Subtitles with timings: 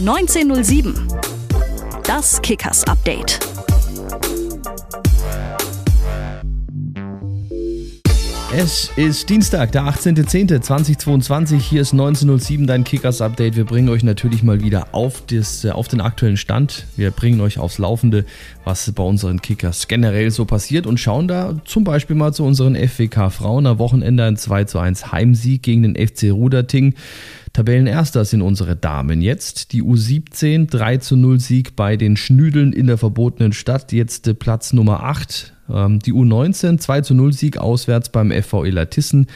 [0.00, 0.94] 1907.
[2.04, 3.38] Das Kickers Update.
[8.52, 11.58] Es ist Dienstag, der 18.10.2022.
[11.58, 13.56] Hier ist 1907, dein Kickers-Update.
[13.56, 16.86] Wir bringen euch natürlich mal wieder auf, das, äh, auf den aktuellen Stand.
[16.96, 18.24] Wir bringen euch aufs Laufende,
[18.64, 22.74] was bei unseren Kickers generell so passiert und schauen da zum Beispiel mal zu unseren
[22.74, 23.66] FWK Frauen.
[23.66, 26.94] Am Wochenende ein 2 zu 1 Heimsieg gegen den FC Ruderting.
[27.52, 29.72] Tabellenerster sind unsere Damen jetzt.
[29.72, 33.92] Die U17 3 zu 0 Sieg bei den Schnüdeln in der verbotenen Stadt.
[33.92, 38.70] Jetzt äh, Platz Nummer 8 ähm, die U19 2 zu 0 Sieg auswärts beim FVE
[38.70, 39.26] Latissen.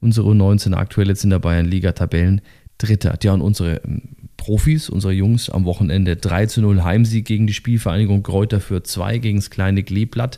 [0.00, 2.40] Unsere U19 aktuell jetzt in der Bayernliga Tabellen
[2.78, 3.16] Dritter.
[3.22, 4.13] Ja, und unsere ähm,
[4.44, 9.16] Profis, unsere Jungs am Wochenende 3 zu 0 Heimsieg gegen die Spielvereinigung Kräuter für 2
[9.16, 10.36] gegen das kleine Kleeblatt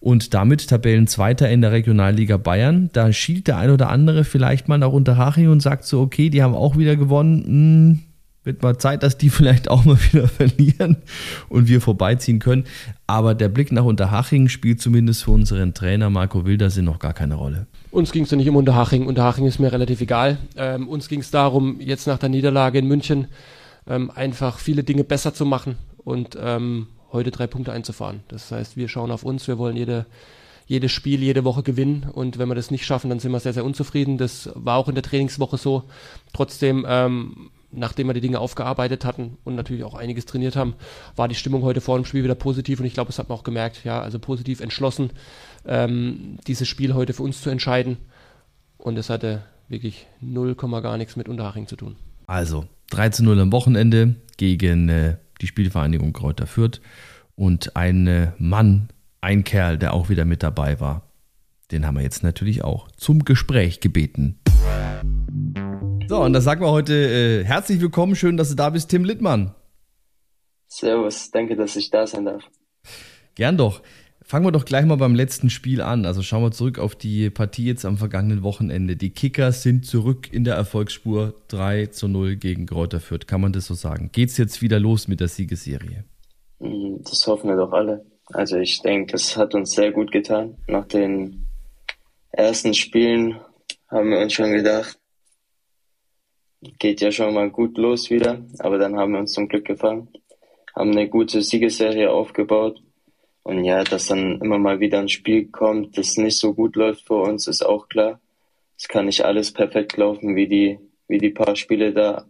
[0.00, 2.90] und damit Tabellenzweiter in der Regionalliga Bayern.
[2.92, 6.42] Da schielt der ein oder andere vielleicht mal nach Unterhaching und sagt so, okay, die
[6.42, 7.44] haben auch wieder gewonnen.
[7.44, 8.13] Hm,
[8.44, 10.98] wird mal Zeit, dass die vielleicht auch mal wieder verlieren
[11.48, 12.64] und wir vorbeiziehen können.
[13.06, 17.34] Aber der Blick nach Unterhaching spielt zumindest für unseren Trainer Marco Wildersinn noch gar keine
[17.34, 17.66] Rolle.
[17.90, 19.06] Uns ging es ja nicht um Unterhaching.
[19.06, 20.38] Unterhaching ist mir relativ egal.
[20.56, 23.28] Ähm, uns ging es darum, jetzt nach der Niederlage in München
[23.86, 28.20] ähm, einfach viele Dinge besser zu machen und ähm, heute drei Punkte einzufahren.
[28.28, 30.06] Das heißt, wir schauen auf uns, wir wollen jede,
[30.66, 33.52] jedes Spiel, jede Woche gewinnen und wenn wir das nicht schaffen, dann sind wir sehr,
[33.52, 34.18] sehr unzufrieden.
[34.18, 35.84] Das war auch in der Trainingswoche so.
[36.32, 40.74] Trotzdem ähm, nachdem wir die Dinge aufgearbeitet hatten und natürlich auch einiges trainiert haben,
[41.16, 43.38] war die Stimmung heute vor dem Spiel wieder positiv und ich glaube, das hat man
[43.38, 45.10] auch gemerkt, ja, also positiv entschlossen,
[45.66, 47.98] ähm, dieses Spiel heute für uns zu entscheiden
[48.78, 51.96] und es hatte wirklich 0, gar nichts mit Unterhaching zu tun.
[52.26, 56.80] Also 3 zu 0 am Wochenende gegen äh, die Spielvereinigung Kräuter Fürth
[57.34, 58.88] und ein äh, Mann,
[59.20, 61.02] ein Kerl, der auch wieder mit dabei war,
[61.70, 64.38] den haben wir jetzt natürlich auch zum Gespräch gebeten.
[66.06, 69.04] So, und da sagen wir heute äh, herzlich willkommen, schön, dass du da bist, Tim
[69.04, 69.54] Littmann.
[70.68, 72.42] Servus, danke, dass ich da sein darf.
[73.34, 73.80] Gern doch.
[74.22, 76.04] Fangen wir doch gleich mal beim letzten Spiel an.
[76.04, 78.96] Also schauen wir zurück auf die Partie jetzt am vergangenen Wochenende.
[78.96, 83.26] Die Kickers sind zurück in der Erfolgsspur 3 zu 0 gegen Kräuter Fürth.
[83.26, 84.10] Kann man das so sagen?
[84.12, 86.04] Geht's jetzt wieder los mit der Siegesserie?
[86.58, 88.04] Mm, das hoffen wir doch alle.
[88.26, 90.56] Also ich denke, es hat uns sehr gut getan.
[90.66, 91.46] Nach den
[92.30, 93.40] ersten Spielen
[93.88, 94.98] haben wir uns schon gedacht,
[96.78, 100.08] geht ja schon mal gut los wieder, aber dann haben wir uns zum Glück gefangen,
[100.74, 102.82] haben eine gute Siegesserie aufgebaut
[103.44, 107.06] und ja, dass dann immer mal wieder ein Spiel kommt, das nicht so gut läuft
[107.06, 108.20] für uns, ist auch klar.
[108.76, 112.26] Es kann nicht alles perfekt laufen wie die, wie die paar Spiele da.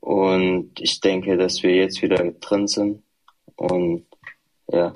[0.00, 3.02] Und ich denke, dass wir jetzt wieder drin sind.
[3.56, 4.06] Und
[4.68, 4.94] ja,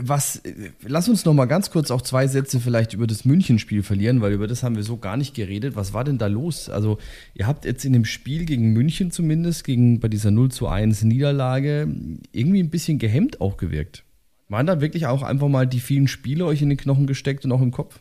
[0.00, 0.42] was,
[0.82, 4.32] lass uns noch mal ganz kurz auch zwei Sätze vielleicht über das Münchenspiel verlieren, weil
[4.32, 5.76] über das haben wir so gar nicht geredet.
[5.76, 6.70] Was war denn da los?
[6.70, 6.98] Also,
[7.34, 11.02] ihr habt jetzt in dem Spiel gegen München zumindest, gegen bei dieser 0 zu 1
[11.04, 11.88] Niederlage,
[12.32, 14.04] irgendwie ein bisschen gehemmt auch gewirkt.
[14.48, 17.52] Waren da wirklich auch einfach mal die vielen Spiele euch in den Knochen gesteckt und
[17.52, 18.00] auch im Kopf?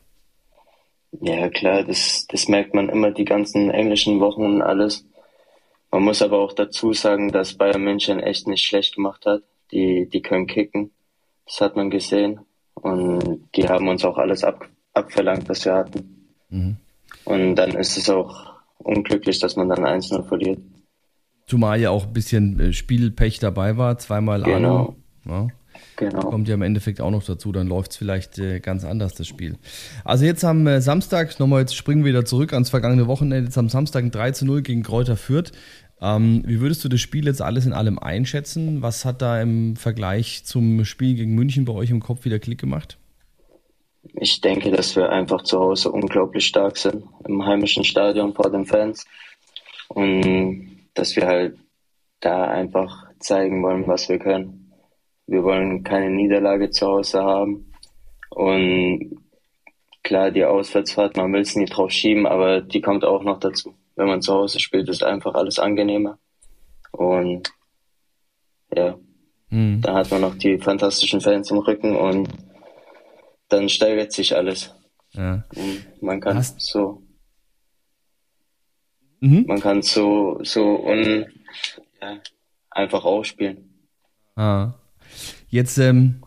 [1.21, 5.05] Ja, klar, das, das merkt man immer die ganzen englischen Wochen und alles.
[5.91, 9.43] Man muss aber auch dazu sagen, dass Bayern München echt nicht schlecht gemacht hat.
[9.71, 10.91] Die, die können kicken.
[11.45, 12.39] Das hat man gesehen.
[12.75, 16.27] Und die haben uns auch alles ab, abverlangt, was wir hatten.
[16.49, 16.77] Mhm.
[17.25, 20.59] Und dann ist es auch unglücklich, dass man dann 1-0 verliert.
[21.45, 24.95] Zumal ja auch ein bisschen äh, Spielpech dabei war, zweimal genau.
[25.25, 25.47] Ja.
[25.95, 26.21] Genau.
[26.21, 29.27] Kommt ja im Endeffekt auch noch dazu, dann läuft es vielleicht äh, ganz anders, das
[29.27, 29.57] Spiel.
[30.03, 33.57] Also jetzt am äh, Samstag, nochmal, jetzt springen wir wieder zurück ans vergangene Wochenende, jetzt
[33.57, 35.51] am Samstag ein 3 zu 0 gegen Kräuter Fürth.
[36.03, 38.81] Ähm, wie würdest du das Spiel jetzt alles in allem einschätzen?
[38.81, 42.59] Was hat da im Vergleich zum Spiel gegen München bei euch im Kopf wieder Klick
[42.59, 42.97] gemacht?
[44.15, 48.65] Ich denke, dass wir einfach zu Hause unglaublich stark sind, im heimischen Stadion vor den
[48.65, 49.05] Fans.
[49.87, 51.57] Und dass wir halt
[52.19, 54.73] da einfach zeigen wollen, was wir können.
[55.25, 57.71] Wir wollen keine Niederlage zu Hause haben.
[58.29, 59.19] Und
[60.03, 63.73] klar, die Auswärtsfahrt, man will es nie drauf schieben, aber die kommt auch noch dazu
[63.95, 66.17] wenn man zu Hause spielt, ist einfach alles angenehmer.
[66.91, 67.53] Und
[68.75, 68.97] ja,
[69.49, 69.81] mhm.
[69.81, 72.29] da hat man noch die fantastischen Fans im Rücken und
[73.49, 74.73] dann steigert sich alles.
[75.11, 75.43] Ja.
[76.01, 77.03] man kann Hast so,
[79.19, 79.45] mhm.
[79.47, 81.27] man kann so, so un,
[82.01, 82.17] ja,
[82.71, 83.87] einfach aufspielen.
[84.35, 84.73] Ah.
[85.49, 86.22] Jetzt, ähm,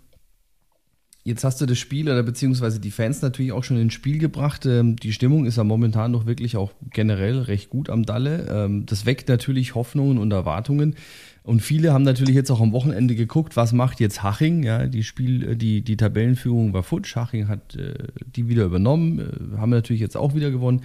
[1.26, 4.64] Jetzt hast du das Spiel oder beziehungsweise die Fans natürlich auch schon ins Spiel gebracht.
[4.64, 8.46] Ähm, die Stimmung ist ja momentan noch wirklich auch generell recht gut am Dalle.
[8.49, 10.94] Ähm, das weckt natürlich Hoffnungen und Erwartungen.
[11.43, 14.62] Und viele haben natürlich jetzt auch am Wochenende geguckt, was macht jetzt Haching?
[14.62, 17.17] Ja, die Spiel, äh, die, die Tabellenführung war futsch.
[17.17, 17.94] Haching hat äh,
[18.37, 20.84] die wieder übernommen, äh, haben natürlich jetzt auch wieder gewonnen.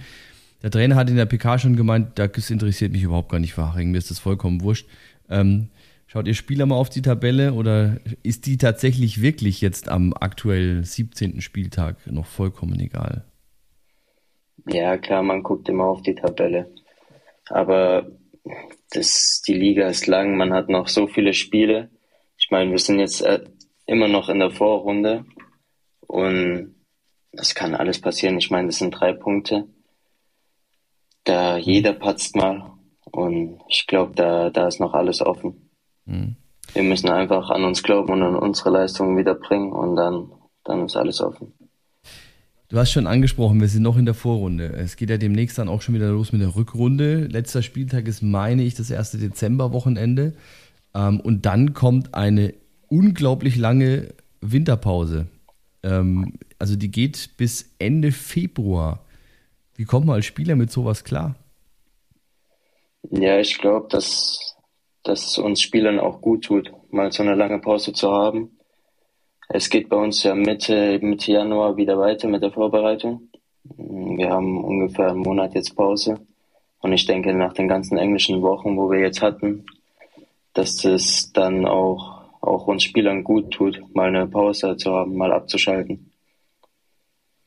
[0.64, 3.72] Der Trainer hat in der PK schon gemeint, das interessiert mich überhaupt gar nicht für
[3.72, 4.88] Haching, mir ist das vollkommen wurscht.
[5.30, 5.68] Ähm,
[6.12, 10.84] schaut ihr Spieler mal auf die Tabelle oder ist die tatsächlich wirklich jetzt am aktuell
[10.84, 11.40] 17.
[11.40, 13.24] Spieltag noch vollkommen egal?
[14.68, 16.70] Ja, klar, man guckt immer auf die Tabelle.
[17.48, 18.10] Aber
[18.90, 21.88] das, die Liga ist lang, man hat noch so viele Spiele.
[22.36, 23.44] Ich meine, wir sind jetzt äh,
[23.86, 25.24] immer noch in der Vorrunde
[26.06, 26.74] und
[27.30, 28.36] es kann alles passieren.
[28.36, 29.66] Ich meine, das sind drei Punkte.
[31.24, 32.74] Da jeder patzt mal
[33.10, 35.70] und ich glaube, da, da ist noch alles offen.
[36.12, 36.36] Mhm.
[36.74, 40.30] Wir müssen einfach an uns glauben und an unsere Leistungen wieder bringen und dann,
[40.64, 41.52] dann ist alles offen.
[42.68, 44.68] Du hast schon angesprochen, wir sind noch in der Vorrunde.
[44.68, 47.26] Es geht ja demnächst dann auch schon wieder los mit der Rückrunde.
[47.26, 50.32] Letzter Spieltag ist, meine ich, das erste Dezemberwochenende.
[50.94, 52.54] Ähm, und dann kommt eine
[52.88, 55.26] unglaublich lange Winterpause.
[55.82, 59.04] Ähm, also die geht bis Ende Februar.
[59.74, 61.34] Wie kommt man als Spieler mit sowas klar?
[63.10, 64.56] Ja, ich glaube, dass,
[65.02, 68.52] dass es uns Spielern auch gut tut, mal so eine lange Pause zu haben
[69.54, 73.28] es geht bei uns ja Mitte, Mitte Januar wieder weiter mit der Vorbereitung.
[73.64, 76.20] Wir haben ungefähr einen Monat jetzt Pause.
[76.80, 79.66] Und ich denke, nach den ganzen englischen Wochen, wo wir jetzt hatten,
[80.54, 85.32] dass das dann auch, auch uns Spielern gut tut, mal eine Pause zu haben, mal
[85.32, 86.11] abzuschalten.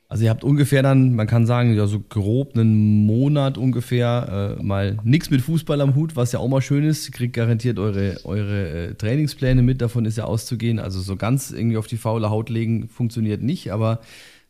[0.07, 4.63] Also ihr habt ungefähr dann, man kann sagen, ja so grob einen Monat ungefähr äh,
[4.63, 7.07] mal nichts mit Fußball am Hut, was ja auch mal schön ist.
[7.07, 10.78] Ihr kriegt garantiert eure, eure äh, Trainingspläne mit, davon ist ja auszugehen.
[10.78, 14.00] Also so ganz irgendwie auf die faule Haut legen funktioniert nicht, aber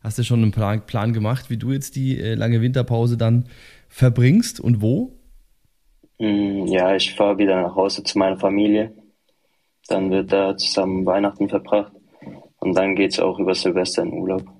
[0.02, 3.46] hast du schon einen Plan, Plan gemacht, wie du jetzt die äh, lange Winterpause dann
[3.88, 5.18] verbringst und wo?
[6.18, 8.92] Mm, ja, ich fahre wieder nach Hause zu meiner Familie.
[9.88, 11.92] Dann wird da zusammen Weihnachten verbracht
[12.58, 14.55] und dann geht es auch über Silvester in Urlaub.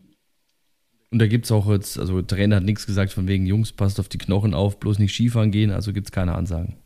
[1.10, 3.72] Und da gibt es auch jetzt, also der Trainer hat nichts gesagt von wegen, Jungs,
[3.72, 6.76] passt auf die Knochen auf, bloß nicht Skifahren gehen, also gibt es keine Ansagen.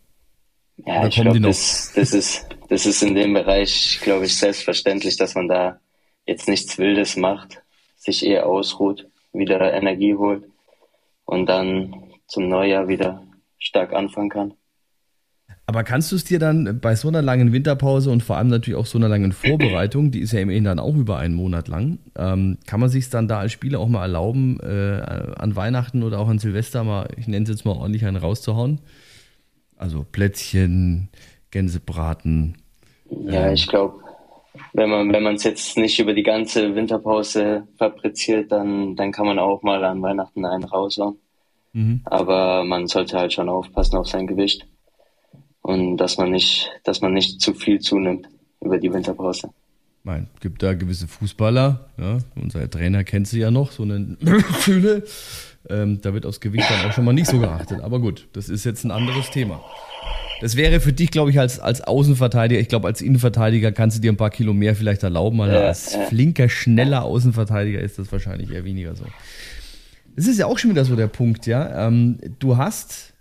[0.86, 5.16] Ja, Oder ich glaube, das, das, ist, das ist in dem Bereich, glaube ich, selbstverständlich,
[5.16, 5.80] dass man da
[6.26, 7.62] jetzt nichts Wildes macht,
[7.96, 10.44] sich eher ausruht, wieder Energie holt
[11.24, 13.26] und dann zum Neujahr wieder
[13.58, 14.54] stark anfangen kann.
[15.70, 18.76] Aber kannst du es dir dann bei so einer langen Winterpause und vor allem natürlich
[18.76, 22.00] auch so einer langen Vorbereitung, die ist ja immerhin dann auch über einen Monat lang,
[22.18, 25.00] ähm, kann man sich dann da als Spieler auch mal erlauben, äh,
[25.38, 28.80] an Weihnachten oder auch an Silvester mal, ich nenne es jetzt mal ordentlich einen rauszuhauen?
[29.76, 31.08] Also Plätzchen,
[31.52, 32.56] Gänsebraten.
[33.08, 33.54] Ja, ähm.
[33.54, 34.02] ich glaube,
[34.72, 39.24] wenn man wenn man es jetzt nicht über die ganze Winterpause fabriziert, dann dann kann
[39.24, 41.20] man auch mal an Weihnachten einen raushauen.
[41.74, 42.00] Mhm.
[42.06, 44.66] Aber man sollte halt schon aufpassen auf sein Gewicht
[45.70, 48.28] und dass man nicht, dass man nicht zu viel zunimmt
[48.60, 49.50] über die Winterpause.
[50.02, 54.16] Nein, gibt da gewisse Fußballer, ja, unser Trainer kennt sie ja noch, so einen
[54.60, 55.04] Fühle.
[55.68, 57.82] Ähm, da wird aufs Gewicht dann auch schon mal nicht so geachtet.
[57.82, 59.60] Aber gut, das ist jetzt ein anderes Thema.
[60.40, 64.00] Das wäre für dich, glaube ich, als, als Außenverteidiger, ich glaube, als Innenverteidiger kannst du
[64.00, 66.00] dir ein paar Kilo mehr vielleicht erlauben, aber ja, als ja.
[66.06, 69.04] flinker, schneller Außenverteidiger ist das wahrscheinlich eher weniger so.
[70.16, 71.86] Das ist ja auch schon wieder so der Punkt, ja.
[71.86, 73.12] Ähm, du hast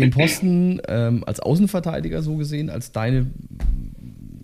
[0.00, 3.26] den Posten ähm, als Außenverteidiger so gesehen, als deine,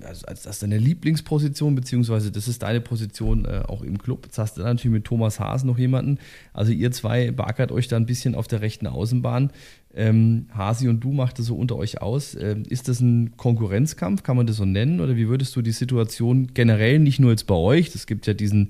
[0.03, 4.27] also als, als deine Lieblingsposition, beziehungsweise das ist deine Position äh, auch im Club.
[4.27, 6.19] Jetzt hast du natürlich mit Thomas Haas noch jemanden.
[6.53, 9.51] Also ihr zwei beackert euch da ein bisschen auf der rechten Außenbahn.
[9.93, 12.37] Ähm, Hasi und du macht das so unter euch aus.
[12.41, 15.01] Ähm, ist das ein Konkurrenzkampf, kann man das so nennen?
[15.01, 18.35] Oder wie würdest du die Situation generell, nicht nur jetzt bei euch, es gibt ja
[18.35, 18.69] diesen,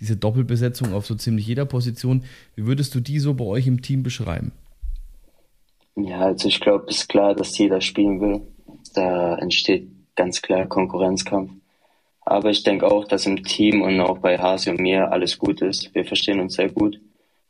[0.00, 2.22] diese Doppelbesetzung auf so ziemlich jeder Position,
[2.54, 4.52] wie würdest du die so bei euch im Team beschreiben?
[5.98, 8.42] Ja, also ich glaube, es ist klar, dass jeder spielen will.
[8.94, 11.50] Da entsteht ganz klar Konkurrenzkampf.
[12.20, 15.60] Aber ich denke auch, dass im Team und auch bei Hasi und mir alles gut
[15.60, 15.94] ist.
[15.94, 17.00] Wir verstehen uns sehr gut.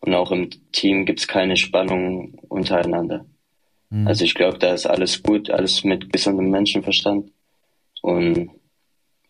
[0.01, 3.27] Und auch im Team gibt es keine Spannung untereinander.
[3.91, 4.07] Mhm.
[4.07, 7.31] Also ich glaube, da ist alles gut, alles mit gesundem Menschenverstand.
[8.03, 8.51] Und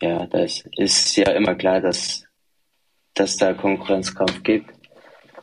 [0.00, 2.24] ja, da ist, ist ja immer klar, dass,
[3.14, 4.70] dass da Konkurrenzkampf gibt.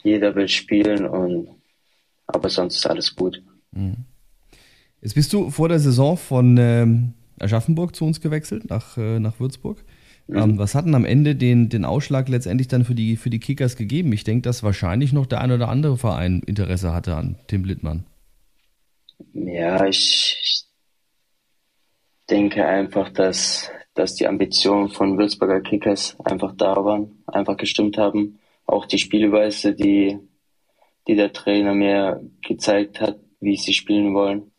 [0.04, 1.50] Jeder will spielen und
[2.28, 3.42] aber sonst ist alles gut.
[3.76, 4.06] Mhm.
[5.02, 9.40] Jetzt bist du vor der Saison von ähm, Aschaffenburg zu uns gewechselt, nach, äh, nach
[9.40, 9.84] Würzburg.
[10.28, 10.38] Mhm.
[10.38, 13.40] Ähm, was hat denn am Ende den, den Ausschlag letztendlich dann für die, für die
[13.40, 14.12] Kickers gegeben?
[14.14, 18.06] Ich denke, dass wahrscheinlich noch der ein oder andere Verein Interesse hatte an Tim Littmann.
[19.34, 20.66] Ja, ich, ich
[22.30, 28.40] denke einfach, dass, dass die Ambitionen von Würzburger Kickers einfach da waren, einfach gestimmt haben.
[28.66, 30.18] Auch die Spielweise, die,
[31.08, 34.52] die der Trainer mir gezeigt hat, wie sie spielen wollen.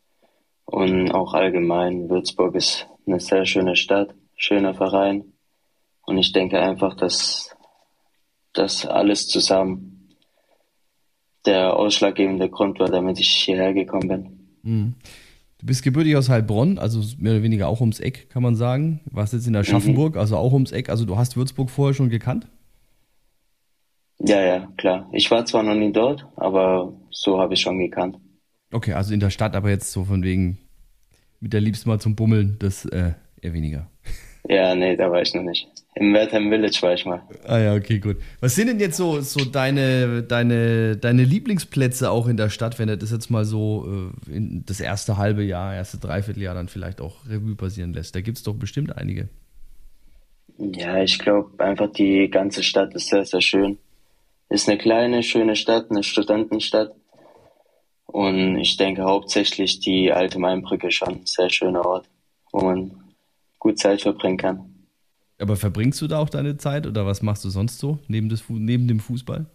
[0.65, 5.33] Und auch allgemein, Würzburg ist eine sehr schöne Stadt, schöner Verein.
[6.07, 7.55] Und ich denke einfach, dass
[8.53, 10.15] das alles zusammen
[11.45, 14.49] der ausschlaggebende Grund war, damit ich hierher gekommen bin.
[14.63, 14.95] Mhm.
[15.59, 19.01] Du bist gebürtig aus Heilbronn, also mehr oder weniger auch ums Eck, kann man sagen.
[19.11, 20.21] Warst jetzt in der Schaffenburg, mhm.
[20.21, 20.91] also auch ums Eck.
[20.91, 22.49] Also du hast Würzburg vorher schon gekannt?
[24.19, 25.09] Ja, ja, klar.
[25.13, 28.19] Ich war zwar noch nie dort, aber so habe ich schon gekannt.
[28.73, 30.59] Okay, also in der Stadt, aber jetzt so von wegen
[31.41, 33.91] mit der Liebsten mal zum Bummeln, das äh, eher weniger.
[34.49, 35.67] Ja, nee, da war ich noch nicht.
[35.97, 37.23] Im Wertheim Village war ich mal.
[37.47, 38.19] Ah ja, okay, gut.
[38.41, 42.87] Was sind denn jetzt so, so deine, deine, deine Lieblingsplätze auch in der Stadt, wenn
[42.87, 47.27] du das jetzt mal so äh, das erste halbe Jahr, erste Dreivierteljahr dann vielleicht auch
[47.29, 48.15] Revue passieren lässt?
[48.15, 49.29] Da gibt es doch bestimmt einige.
[50.59, 53.79] Ja, ich glaube einfach die ganze Stadt ist sehr, sehr schön.
[54.49, 56.93] Ist eine kleine, schöne Stadt, eine Studentenstadt.
[58.07, 62.09] Und ich denke hauptsächlich die alte Mainbrücke schon ein sehr schöner Ort,
[62.53, 62.93] wo man
[63.59, 64.77] gut Zeit verbringen kann.
[65.39, 68.45] Aber verbringst du da auch deine Zeit oder was machst du sonst so neben, des,
[68.49, 69.47] neben dem Fußball?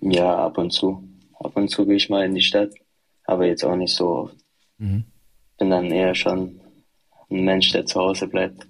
[0.00, 1.06] Ja, ab und zu.
[1.38, 2.72] Ab und zu gehe ich mal in die Stadt,
[3.24, 4.36] aber jetzt auch nicht so oft.
[4.78, 5.04] Mhm.
[5.58, 6.60] Bin dann eher schon
[7.30, 8.66] ein Mensch, der zu Hause bleibt.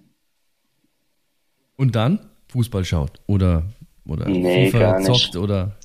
[1.76, 3.64] Und dann Fußball schaut oder,
[4.06, 5.36] oder nee, FIFA zockt nicht.
[5.36, 5.76] oder?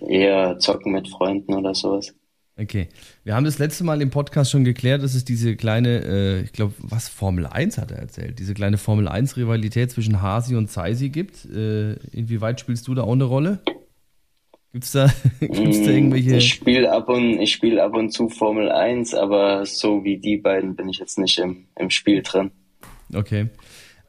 [0.00, 2.14] Eher zocken mit Freunden oder sowas.
[2.60, 2.88] Okay.
[3.22, 6.52] Wir haben das letzte Mal im Podcast schon geklärt, dass es diese kleine, äh, ich
[6.52, 10.68] glaube, was Formel 1 hat er erzählt, diese kleine Formel 1 Rivalität zwischen Hasi und
[10.68, 11.44] Zeisi gibt.
[11.44, 13.60] Äh, inwieweit spielst du da auch eine Rolle?
[14.72, 15.06] Gibt's da,
[15.40, 16.36] gibt's da mm, irgendwelche?
[16.36, 20.36] Ich spiele ab und ich spiele ab und zu Formel 1, aber so wie die
[20.36, 22.50] beiden bin ich jetzt nicht im, im Spiel drin.
[23.14, 23.46] Okay.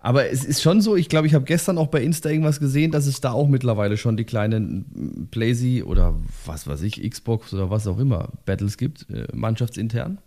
[0.01, 2.91] Aber es ist schon so, ich glaube, ich habe gestern auch bei Insta irgendwas gesehen,
[2.91, 6.15] dass es da auch mittlerweile schon die kleinen Playsy oder
[6.45, 10.19] was weiß ich, Xbox oder was auch immer Battles gibt, äh, mannschaftsintern.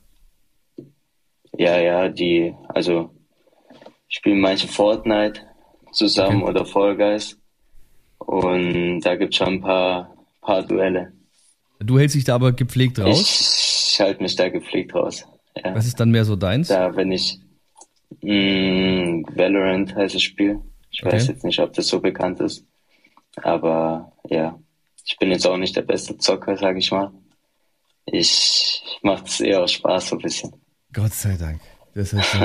[1.57, 3.11] Ja, ja, die, also
[4.09, 5.41] spielen manche Fortnite
[5.93, 6.51] zusammen okay.
[6.51, 7.39] oder Fall Guys
[8.19, 11.13] und da gibt es schon ein paar, paar Duelle.
[11.81, 13.21] Du hältst dich da aber gepflegt raus?
[13.21, 15.25] Ich, ich halte mich da gepflegt raus.
[15.57, 15.75] Ja.
[15.75, 16.69] Was ist dann mehr so deins?
[16.69, 17.39] Da, wenn ich,
[18.23, 20.61] Mm, Valorant heißt das Spiel.
[20.91, 21.15] Ich okay.
[21.15, 22.65] weiß jetzt nicht, ob das so bekannt ist.
[23.37, 24.59] Aber ja,
[25.05, 27.13] ich bin jetzt auch nicht der beste Zocker, sage ich mal.
[28.07, 30.53] Ich mache es eher aus Spaß so ein bisschen.
[30.93, 31.61] Gott sei Dank.
[31.95, 32.37] Das heißt,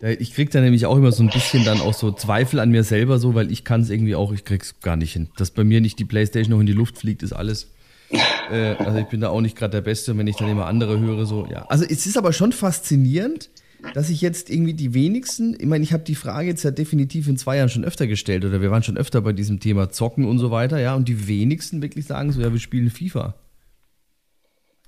[0.20, 2.84] ich krieg da nämlich auch immer so ein bisschen dann auch so Zweifel an mir
[2.84, 5.30] selber so, weil ich kann es irgendwie auch, ich krieg's gar nicht hin.
[5.36, 7.72] Dass bei mir nicht die Playstation noch in die Luft fliegt, ist alles.
[8.50, 10.98] äh, also ich bin da auch nicht gerade der Beste, wenn ich dann immer andere
[10.98, 11.66] höre, so, ja.
[11.68, 13.50] Also es ist aber schon faszinierend,
[13.94, 17.28] dass ich jetzt irgendwie die wenigsten, ich meine, ich habe die Frage jetzt ja definitiv
[17.28, 20.24] in zwei Jahren schon öfter gestellt oder wir waren schon öfter bei diesem Thema Zocken
[20.24, 23.34] und so weiter, ja, und die wenigsten wirklich sagen so, ja, wir spielen FIFA.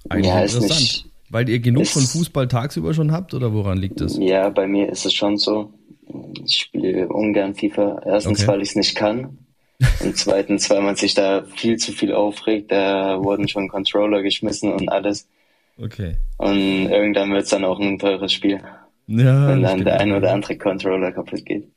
[0.09, 0.81] Eigentlich ja, interessant.
[0.81, 4.17] Nicht, weil ihr genug von Fußball tagsüber schon habt oder woran liegt das?
[4.19, 5.73] Ja, bei mir ist es schon so.
[6.45, 8.03] Ich spiele ungern FIFA.
[8.05, 8.49] Erstens, okay.
[8.49, 9.39] weil ich es nicht kann.
[10.01, 12.73] Und zweitens, weil man sich da viel zu viel aufregt.
[12.73, 15.29] Da wurden schon Controller geschmissen und alles.
[15.79, 16.17] Okay.
[16.37, 18.61] Und irgendwann wird es dann auch ein teures Spiel.
[19.11, 21.69] Ja, wenn dann der ein oder andere Controller kaputt geht.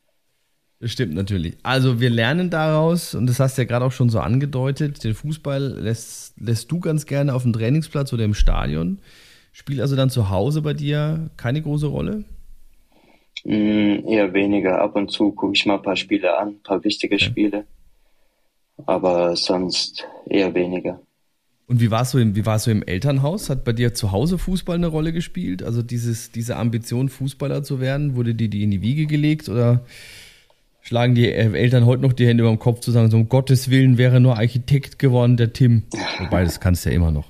[0.80, 1.58] Das stimmt natürlich.
[1.64, 5.16] Also wir lernen daraus, und das hast du ja gerade auch schon so angedeutet, den
[5.16, 9.00] Fußball lässt, lässt du ganz gerne auf dem Trainingsplatz oder im Stadion.
[9.52, 12.24] Spielt also dann zu Hause bei dir keine große Rolle?
[13.46, 14.80] Mm, eher weniger.
[14.82, 17.26] Ab und zu gucke ich mal ein paar Spiele an, ein paar wichtige okay.
[17.26, 17.66] Spiele.
[18.86, 21.00] Aber sonst eher weniger.
[21.68, 23.50] Und wie war es so, im, so im Elternhaus?
[23.50, 25.64] Hat bei dir zu Hause Fußball eine Rolle gespielt?
[25.64, 29.86] Also dieses, diese Ambition, Fußballer zu werden, wurde dir die in die Wiege gelegt oder
[30.82, 33.70] schlagen die Eltern heute noch die Hände über dem Kopf zu sagen, so um Gottes
[33.70, 35.84] Willen wäre nur Architekt geworden, der Tim?
[36.20, 37.28] Wobei, das kannst du ja immer noch.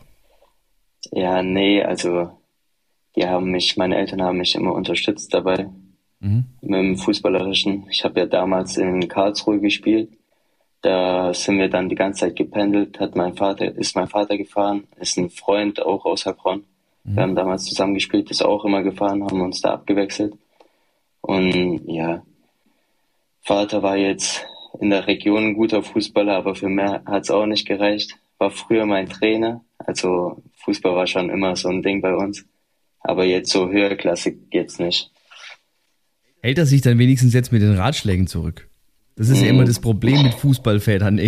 [1.11, 2.31] Ja, nee, also
[3.15, 5.67] die haben mich, meine Eltern haben mich immer unterstützt dabei
[6.19, 6.45] mhm.
[6.61, 7.85] mit dem Fußballerischen.
[7.91, 10.09] Ich habe ja damals in Karlsruhe gespielt
[10.83, 14.83] da sind wir dann die ganze Zeit gependelt, hat mein Vater, ist mein Vater gefahren,
[14.99, 16.65] ist ein Freund auch aus Heilbronn.
[17.05, 17.15] Mhm.
[17.15, 20.33] Wir haben damals zusammen gespielt, ist auch immer gefahren, haben uns da abgewechselt.
[21.21, 22.23] Und ja,
[23.41, 24.45] Vater war jetzt
[24.81, 28.17] in der Region ein guter Fußballer, aber für mehr hat es auch nicht gereicht.
[28.37, 32.45] War früher mein Trainer, also Fußball war schon immer so ein Ding bei uns.
[32.99, 35.11] Aber jetzt so höherklassig geht's nicht.
[36.41, 38.67] Hält er sich dann wenigstens jetzt mit den Ratschlägen zurück?
[39.15, 41.17] Das ist ja immer das Problem mit Fußballvätern.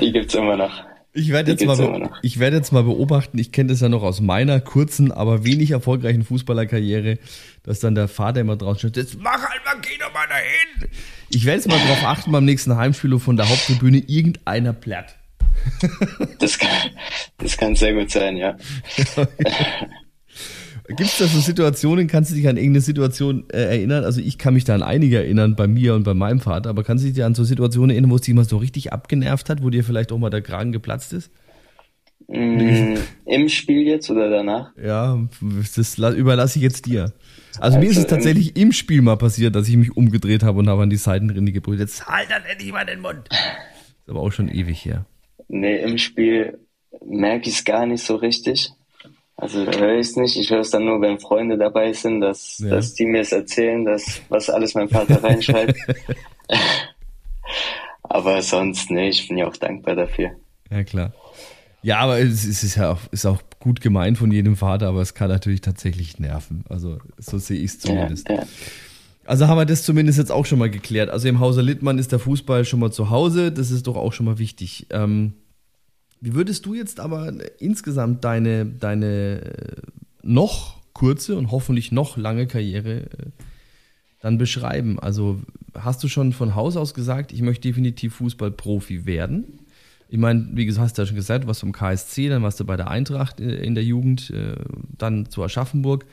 [0.00, 0.84] Die gibt's immer noch.
[1.12, 4.20] Ich werde jetzt, mal, ich werde jetzt mal beobachten, ich kenne das ja noch aus
[4.20, 7.18] meiner kurzen, aber wenig erfolgreichen Fußballerkarriere,
[7.64, 10.88] dass dann der Vater immer draußen steht, jetzt mach halt mal, geh doch mal dahin.
[11.30, 15.16] Ich werde jetzt mal darauf achten, beim nächsten Heimspiel von der Haupttribüne irgendeiner platt.
[16.38, 16.90] Das kann,
[17.38, 18.56] das kann sehr gut sein, ja.
[20.96, 24.04] Gibt es da so Situationen, kannst du dich an irgendeine Situation äh, erinnern?
[24.04, 26.82] Also ich kann mich da an einige erinnern, bei mir und bei meinem Vater, aber
[26.82, 29.62] kannst du dich an so Situationen erinnern, wo es dich mal so richtig abgenervt hat,
[29.62, 31.30] wo dir vielleicht auch mal der Kragen geplatzt ist?
[32.26, 34.72] Mm, Im Spiel jetzt oder danach?
[34.80, 35.18] Ja,
[35.76, 37.12] das überlasse ich jetzt dir.
[37.58, 39.96] Also, also mir ist es also, ähm, tatsächlich im Spiel mal passiert, dass ich mich
[39.96, 41.80] umgedreht habe und habe an die Seitenrinde gebrüllt.
[41.80, 43.28] Jetzt halt dann endlich mal den Mund.
[43.28, 45.06] Ist aber auch schon ewig her.
[45.48, 46.58] Nee, im Spiel
[47.04, 48.70] merke ich es gar nicht so richtig.
[49.40, 50.36] Also da höre ich es nicht.
[50.36, 52.68] Ich höre es dann nur, wenn Freunde dabei sind, dass, ja.
[52.70, 55.78] dass die mir es erzählen, dass, was alles mein Vater reinschreibt.
[58.02, 60.32] aber sonst, nee, ich bin ja auch dankbar dafür.
[60.70, 61.14] Ja, klar.
[61.82, 65.14] Ja, aber es ist ja auch, ist auch gut gemeint von jedem Vater, aber es
[65.14, 66.64] kann natürlich tatsächlich nerven.
[66.68, 68.28] Also so sehe ich es zumindest.
[68.28, 68.46] Ja, ja.
[69.24, 71.08] Also haben wir das zumindest jetzt auch schon mal geklärt.
[71.08, 73.52] Also im Hause Littmann ist der Fußball schon mal zu Hause.
[73.52, 74.86] Das ist doch auch schon mal wichtig.
[74.90, 75.34] Ähm,
[76.20, 79.76] wie würdest du jetzt aber insgesamt deine, deine äh,
[80.22, 83.06] noch kurze und hoffentlich noch lange Karriere äh,
[84.20, 84.98] dann beschreiben?
[84.98, 85.40] Also
[85.74, 89.60] hast du schon von Haus aus gesagt, ich möchte definitiv Fußballprofi werden?
[90.08, 92.60] Ich meine, wie gesagt, hast du ja schon gesagt, du warst beim KSC, dann warst
[92.60, 94.32] du bei der Eintracht äh, in der Jugend,
[94.98, 96.04] dann zu Aschaffenburg.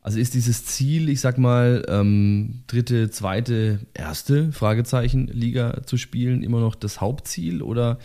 [0.00, 6.42] Also ist dieses Ziel, ich sag mal, ähm, dritte, zweite, erste Fragezeichen Liga zu spielen
[6.42, 7.98] immer noch das Hauptziel oder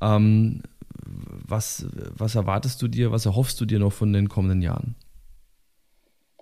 [0.00, 0.62] ähm,
[1.46, 1.86] was,
[2.16, 4.96] was erwartest du dir, was erhoffst du dir noch von den kommenden Jahren?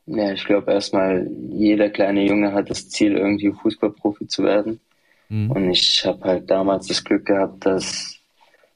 [0.07, 4.81] Ja, ich glaube erstmal, jeder kleine Junge hat das Ziel, irgendwie Fußballprofi zu werden.
[5.29, 5.51] Mhm.
[5.51, 8.17] Und ich habe halt damals das Glück gehabt, dass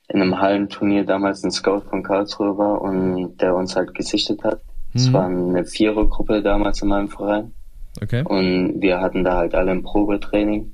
[0.08, 4.62] in einem Hallenturnier damals ein Scout von Karlsruhe war und der uns halt gesichtet hat.
[4.94, 5.12] Es mhm.
[5.12, 7.52] war eine Vierergruppe damals in meinem Verein.
[8.00, 8.22] Okay.
[8.24, 10.72] Und wir hatten da halt alle ein Probetraining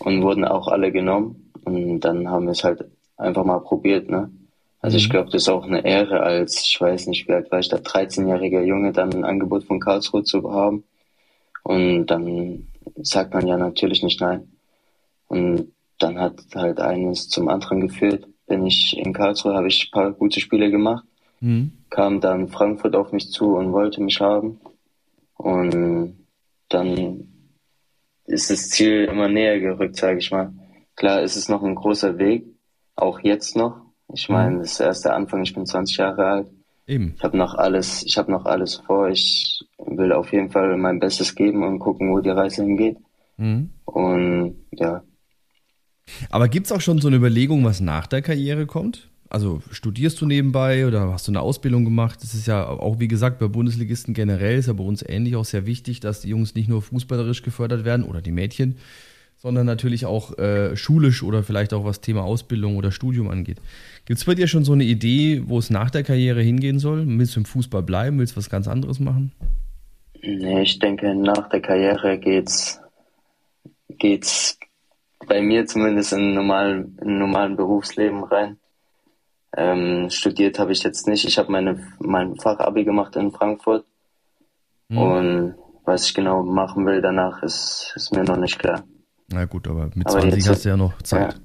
[0.00, 1.52] und wurden auch alle genommen.
[1.64, 2.84] Und dann haben wir es halt
[3.16, 4.30] einfach mal probiert, ne?
[4.82, 4.98] Also mhm.
[4.98, 7.68] ich glaube, das ist auch eine Ehre, als, ich weiß nicht, wie alt war ich
[7.68, 10.84] da, 13-jähriger Junge, dann ein Angebot von Karlsruhe zu haben.
[11.62, 14.52] Und dann sagt man ja natürlich nicht nein.
[15.28, 18.26] Und dann hat halt eines zum anderen geführt.
[18.48, 21.04] Bin ich in Karlsruhe, habe ich ein paar gute Spiele gemacht.
[21.40, 21.72] Mhm.
[21.88, 24.60] Kam dann Frankfurt auf mich zu und wollte mich haben.
[25.36, 26.16] Und
[26.68, 27.28] dann
[28.26, 30.52] ist das Ziel immer näher gerückt, sage ich mal.
[30.96, 32.44] Klar, ist es noch ein großer Weg,
[32.96, 33.81] auch jetzt noch.
[34.14, 34.34] Ich mhm.
[34.34, 36.46] meine, das ist erst der Anfang, ich bin 20 Jahre alt.
[36.86, 37.14] Eben.
[37.16, 39.08] Ich habe noch alles, ich habe noch alles vor.
[39.08, 42.98] Ich will auf jeden Fall mein Bestes geben und gucken, wo die Reise hingeht.
[43.36, 43.70] Mhm.
[43.84, 45.02] Und ja.
[46.30, 49.08] Aber gibt es auch schon so eine Überlegung, was nach der Karriere kommt?
[49.30, 52.22] Also studierst du nebenbei oder hast du eine Ausbildung gemacht?
[52.22, 55.46] Das ist ja auch, wie gesagt, bei Bundesligisten generell, ist ja bei uns ähnlich auch
[55.46, 58.76] sehr wichtig, dass die Jungs nicht nur fußballerisch gefördert werden oder die Mädchen,
[59.42, 63.56] sondern natürlich auch äh, schulisch oder vielleicht auch was Thema Ausbildung oder Studium angeht.
[64.04, 67.04] Gibt es bei dir schon so eine Idee, wo es nach der Karriere hingehen soll?
[67.04, 68.20] Willst du im Fußball bleiben?
[68.20, 69.32] Willst du was ganz anderes machen?
[70.22, 72.80] Nee, ich denke, nach der Karriere geht's,
[73.88, 74.60] geht's
[75.26, 78.58] bei mir zumindest in normalen, in normalen Berufsleben rein.
[79.56, 81.24] Ähm, studiert habe ich jetzt nicht.
[81.26, 83.84] Ich habe meine mein Fachabi gemacht in Frankfurt.
[84.88, 84.98] Hm.
[84.98, 88.84] Und was ich genau machen will danach, ist, ist mir noch nicht klar.
[89.32, 91.40] Na gut, aber mit aber 20 hast du ja noch Zeit.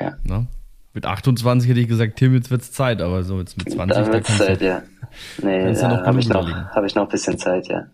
[0.00, 0.06] Ja.
[0.06, 0.16] ja.
[0.24, 0.46] Na?
[0.94, 4.12] Mit 28 hätte ich gesagt, Tim, jetzt wird's Zeit, aber so jetzt mit 20 da
[4.12, 4.82] wird's Zeit, ja.
[5.42, 7.86] Nee, da ja, habe ich, noch, hab ich noch ein bisschen Zeit, ja.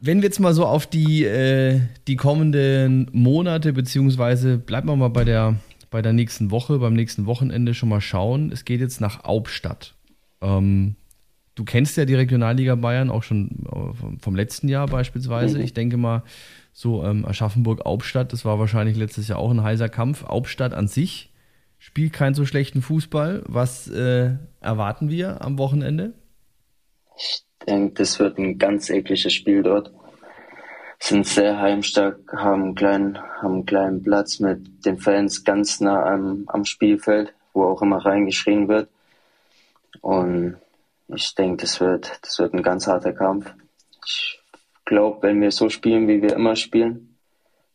[0.00, 5.10] Wenn wir jetzt mal so auf die, äh, die kommenden Monate, beziehungsweise bleiben wir mal
[5.10, 5.56] bei der,
[5.90, 8.50] bei der nächsten Woche, beim nächsten Wochenende schon mal schauen.
[8.52, 9.94] Es geht jetzt nach Hauptstadt.
[10.40, 10.96] Ähm,
[11.54, 15.58] du kennst ja die Regionalliga Bayern auch schon äh, vom letzten Jahr beispielsweise.
[15.58, 15.64] Mhm.
[15.64, 16.22] Ich denke mal,
[16.72, 20.24] so ähm, Aschaffenburg-Hauptstadt, das war wahrscheinlich letztes Jahr auch ein heißer Kampf.
[20.24, 21.30] Hauptstadt an sich
[21.78, 23.42] spielt keinen so schlechten Fußball.
[23.46, 26.14] Was äh, erwarten wir am Wochenende?
[27.16, 29.92] Ich denke, das wird ein ganz ekliges Spiel dort.
[30.98, 36.04] Sind sehr heimstark, haben einen kleinen, haben einen kleinen Platz mit den Fans ganz nah
[36.06, 38.88] am, am Spielfeld, wo auch immer reingeschrien wird.
[40.00, 40.56] Und
[41.08, 43.52] ich denke, das wird, das wird ein ganz harter Kampf.
[44.04, 44.40] Ich
[44.84, 47.16] glaube, wenn wir so spielen, wie wir immer spielen,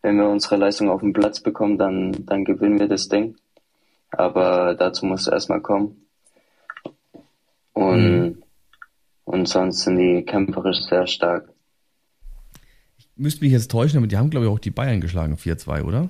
[0.02, 3.36] wenn wir unsere Leistung auf den Platz bekommen, dann, dann gewinnen wir das Ding.
[4.12, 6.08] Aber dazu muss es erstmal kommen.
[7.74, 8.44] Und, mhm.
[9.26, 11.50] und sonst sind die kämpferisch sehr stark.
[12.98, 15.84] Ich müsste mich jetzt täuschen, aber die haben, glaube ich, auch die Bayern geschlagen, 4-2,
[15.84, 16.10] oder?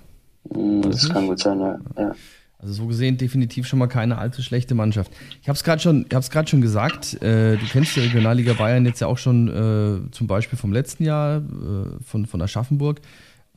[0.54, 1.80] Mhm, das, das kann gut sein, ja.
[1.98, 2.16] ja.
[2.60, 5.12] Also so gesehen definitiv schon mal keine allzu schlechte Mannschaft.
[5.42, 6.08] Ich habe es gerade schon,
[6.48, 7.22] schon gesagt.
[7.22, 11.04] Äh, du kennst die Regionalliga Bayern jetzt ja auch schon äh, zum Beispiel vom letzten
[11.04, 13.02] Jahr äh, von von Aschaffenburg.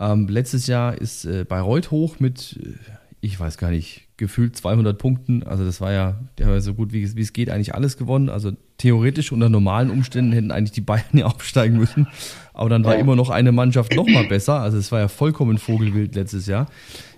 [0.01, 2.73] Ähm, letztes Jahr ist äh, Bayreuth hoch mit, äh,
[3.21, 5.43] ich weiß gar nicht, gefühlt 200 Punkten.
[5.43, 8.31] Also das war ja, der hat so gut wie, wie es geht eigentlich alles gewonnen.
[8.31, 12.07] Also theoretisch unter normalen Umständen hätten eigentlich die Bayern ja aufsteigen müssen.
[12.55, 13.01] Aber dann war ja.
[13.01, 14.61] immer noch eine Mannschaft noch mal besser.
[14.61, 16.67] Also es war ja vollkommen Vogelwild letztes Jahr.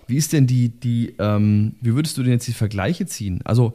[0.07, 3.41] Wie ist denn die, die, ähm, wie würdest du denn jetzt die Vergleiche ziehen?
[3.45, 3.75] Also,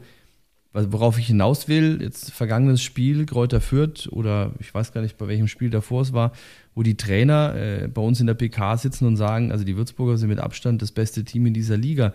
[0.74, 5.28] worauf ich hinaus will, jetzt vergangenes Spiel, Kräuter Fürth oder ich weiß gar nicht, bei
[5.28, 6.34] welchem Spiel davor es war,
[6.76, 10.18] wo die Trainer äh, bei uns in der PK sitzen und sagen, also die Würzburger
[10.18, 12.14] sind mit Abstand das beste Team in dieser Liga.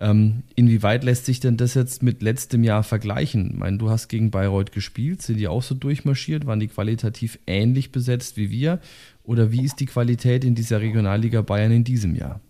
[0.00, 3.50] Ähm, inwieweit lässt sich denn das jetzt mit letztem Jahr vergleichen?
[3.52, 6.46] Ich meine, du hast gegen Bayreuth gespielt, sind die auch so durchmarschiert?
[6.46, 8.80] Waren die qualitativ ähnlich besetzt wie wir?
[9.24, 12.40] Oder wie ist die Qualität in dieser Regionalliga Bayern in diesem Jahr?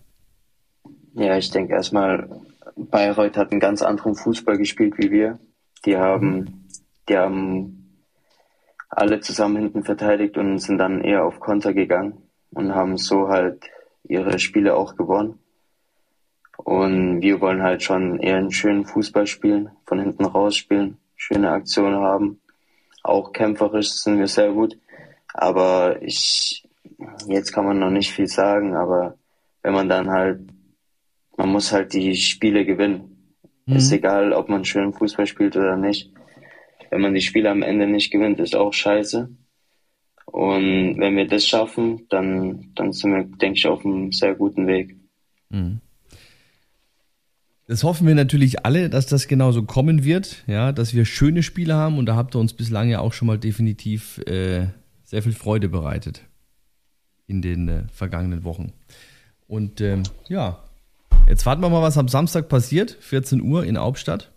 [1.15, 2.29] Ja, ich denke erstmal,
[2.77, 5.39] Bayreuth hat einen ganz anderen Fußball gespielt wie wir.
[5.85, 6.69] Die haben,
[7.09, 7.81] die haben
[8.89, 13.65] alle zusammen hinten verteidigt und sind dann eher auf Konter gegangen und haben so halt
[14.05, 15.39] ihre Spiele auch gewonnen.
[16.57, 21.51] Und wir wollen halt schon eher einen schönen Fußball spielen, von hinten raus spielen, schöne
[21.51, 22.41] Aktionen haben.
[23.03, 24.77] Auch kämpferisch sind wir sehr gut.
[25.33, 26.69] Aber ich,
[27.27, 29.17] jetzt kann man noch nicht viel sagen, aber
[29.63, 30.41] wenn man dann halt
[31.41, 33.17] man muss halt die Spiele gewinnen.
[33.65, 33.77] Mhm.
[33.77, 36.13] Ist egal, ob man schön Fußball spielt oder nicht.
[36.91, 39.31] Wenn man die Spiele am Ende nicht gewinnt, ist auch scheiße.
[40.27, 44.67] Und wenn wir das schaffen, dann, dann sind wir, denke ich, auf einem sehr guten
[44.67, 44.97] Weg.
[45.49, 45.81] Mhm.
[47.67, 51.75] Das hoffen wir natürlich alle, dass das genauso kommen wird, ja, dass wir schöne Spiele
[51.75, 54.67] haben und da habt ihr uns bislang ja auch schon mal definitiv äh,
[55.05, 56.23] sehr viel Freude bereitet
[57.27, 58.73] in den äh, vergangenen Wochen.
[59.47, 60.65] Und ähm, ja,
[61.31, 62.97] Jetzt warten wir mal, was am Samstag passiert.
[62.99, 64.33] 14 Uhr in Hauptstadt.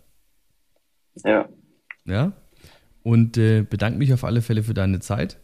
[1.24, 1.48] Ja.
[2.04, 2.34] Ja.
[3.02, 5.40] Und äh, bedanke mich auf alle Fälle für deine Zeit.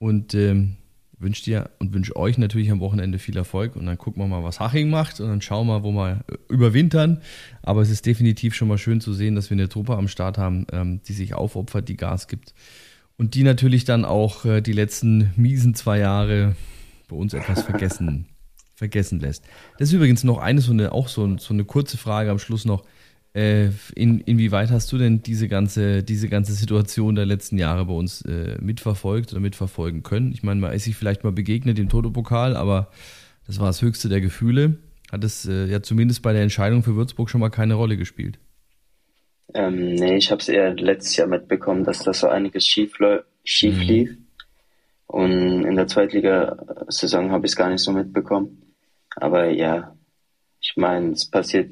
[0.00, 0.74] Und ähm,
[1.16, 3.76] wünsche dir und wünsche euch natürlich am Wochenende viel Erfolg.
[3.76, 5.20] Und dann gucken wir mal, was Haching macht.
[5.20, 7.22] Und dann schauen wir, wo wir überwintern.
[7.62, 10.38] Aber es ist definitiv schon mal schön zu sehen, dass wir eine Truppe am Start
[10.38, 12.52] haben, ähm, die sich aufopfert, die Gas gibt.
[13.16, 16.56] Und die natürlich dann auch äh, die letzten miesen zwei Jahre
[17.06, 18.26] bei uns etwas vergessen
[18.74, 19.44] vergessen lässt.
[19.78, 22.64] Das ist übrigens noch eine so eine, auch so, so eine kurze Frage am Schluss
[22.64, 22.84] noch.
[23.34, 27.92] Äh, in, inwieweit hast du denn diese ganze, diese ganze Situation der letzten Jahre bei
[27.92, 30.32] uns äh, mitverfolgt oder mitverfolgen können?
[30.32, 32.90] Ich meine, man ist sich vielleicht mal begegnet im Toto-Pokal, aber
[33.46, 34.78] das war das höchste der Gefühle.
[35.10, 38.38] Hat es äh, ja zumindest bei der Entscheidung für Würzburg schon mal keine Rolle gespielt?
[39.52, 42.96] Ähm, nee, ich habe es eher letztes Jahr mitbekommen, dass da so einiges schief,
[43.44, 43.82] schief mhm.
[43.82, 44.16] lief.
[45.06, 48.63] Und in der Zweitligasaison habe ich es gar nicht so mitbekommen.
[49.16, 49.94] Aber ja,
[50.60, 51.70] ich meine, es passiert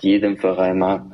[0.00, 1.10] jedem Verein mal.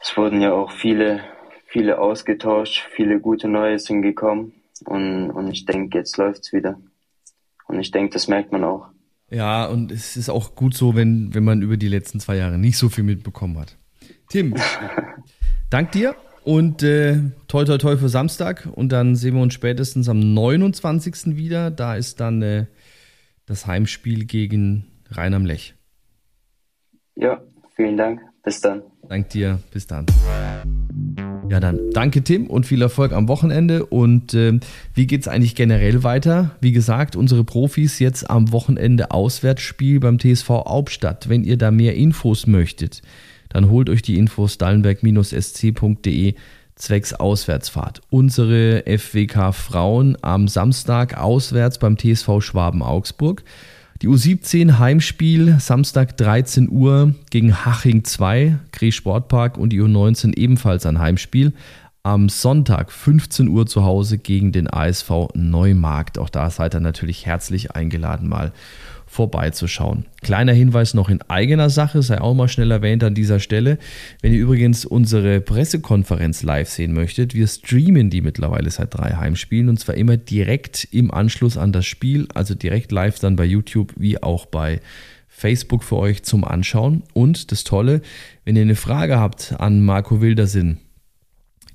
[0.00, 1.20] Es wurden ja auch viele,
[1.66, 4.52] viele ausgetauscht, viele gute Neue sind gekommen.
[4.84, 6.78] Und, und ich denke, jetzt läuft's wieder.
[7.66, 8.88] Und ich denke, das merkt man auch.
[9.30, 12.58] Ja, und es ist auch gut so, wenn, wenn man über die letzten zwei Jahre
[12.58, 13.76] nicht so viel mitbekommen hat.
[14.28, 14.54] Tim,
[15.70, 17.18] dank dir und äh,
[17.48, 18.68] toi toi toi für Samstag.
[18.72, 21.36] Und dann sehen wir uns spätestens am 29.
[21.36, 21.70] wieder.
[21.70, 22.66] Da ist dann äh,
[23.46, 25.74] das Heimspiel gegen Rhein am Lech.
[27.16, 27.42] Ja,
[27.76, 28.20] vielen Dank.
[28.42, 28.82] Bis dann.
[29.08, 29.58] Dank dir.
[29.72, 30.06] Bis dann.
[31.48, 33.86] Ja, dann danke Tim und viel Erfolg am Wochenende.
[33.86, 34.58] Und äh,
[34.94, 36.56] wie geht es eigentlich generell weiter?
[36.60, 41.28] Wie gesagt, unsere Profis jetzt am Wochenende Auswärtsspiel beim TSV Hauptstadt.
[41.28, 43.02] Wenn ihr da mehr Infos möchtet,
[43.50, 46.34] dann holt euch die Infos dallenberg-sc.de
[46.76, 48.00] zwecks Auswärtsfahrt.
[48.10, 53.44] Unsere FWK Frauen am Samstag auswärts beim TSV Schwaben Augsburg.
[54.02, 60.84] Die U17 Heimspiel Samstag 13 Uhr gegen Haching 2, Kree Sportpark und die U19 ebenfalls
[60.84, 61.52] ein Heimspiel.
[62.02, 66.18] Am Sonntag 15 Uhr zu Hause gegen den ASV Neumarkt.
[66.18, 68.52] Auch da seid ihr natürlich herzlich eingeladen, mal
[69.14, 70.06] vorbeizuschauen.
[70.22, 73.78] Kleiner Hinweis noch in eigener Sache, sei auch mal schnell erwähnt an dieser Stelle.
[74.22, 79.68] Wenn ihr übrigens unsere Pressekonferenz live sehen möchtet, wir streamen die mittlerweile seit drei Heimspielen
[79.68, 83.92] und zwar immer direkt im Anschluss an das Spiel, also direkt live dann bei YouTube
[83.96, 84.80] wie auch bei
[85.28, 87.04] Facebook für euch zum Anschauen.
[87.12, 88.02] Und das Tolle,
[88.44, 90.78] wenn ihr eine Frage habt an Marco Wildersinn,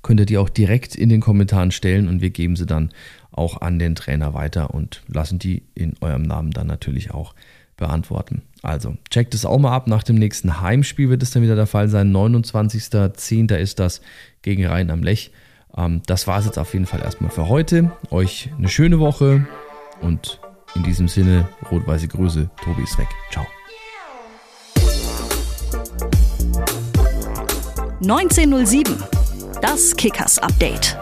[0.02, 2.90] könnt ihr die auch direkt in den Kommentaren stellen und wir geben sie dann
[3.32, 7.34] auch an den Trainer weiter und lassen die in eurem Namen dann natürlich auch
[7.76, 8.42] beantworten.
[8.62, 9.86] Also checkt es auch mal ab.
[9.86, 12.12] Nach dem nächsten Heimspiel wird es dann wieder der Fall sein.
[12.12, 13.54] 29.10.
[13.56, 14.00] ist das
[14.42, 15.32] gegen Rhein am Lech.
[15.76, 17.90] Ähm, das war es jetzt auf jeden Fall erstmal für heute.
[18.10, 19.46] Euch eine schöne Woche
[20.00, 20.40] und
[20.74, 22.50] in diesem Sinne rot-weiße Grüße.
[22.62, 23.08] Tobi ist weg.
[23.32, 23.46] Ciao.
[28.02, 29.19] 1907.
[29.60, 30.96] Das Kickers Update.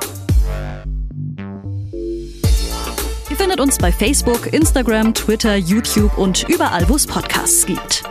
[3.30, 8.02] Ihr findet uns bei Facebook, Instagram, Twitter, YouTube und überall, wo es Podcasts gibt.